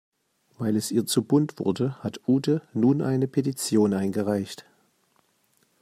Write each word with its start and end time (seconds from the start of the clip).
Weil 0.57 0.77
es 0.77 0.89
ihr 0.89 1.05
zu 1.05 1.21
bunt 1.25 1.59
wurde, 1.59 1.99
hat 2.03 2.21
Ute 2.27 2.63
nun 2.73 3.03
eine 3.03 3.27
Petition 3.27 3.93
eingereicht. 3.93 4.65